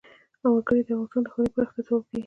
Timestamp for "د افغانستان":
0.87-1.23